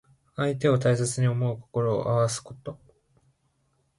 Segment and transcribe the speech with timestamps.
[0.35, 2.55] 相手を大切に思う心をあらわす語。